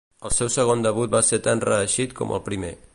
El 0.27 0.31
seu 0.37 0.49
segon 0.55 0.81
debut 0.85 1.13
va 1.17 1.21
ser 1.29 1.41
tan 1.49 1.63
reeixit 1.71 2.21
com 2.23 2.37
el 2.39 2.47
primer. 2.51 2.75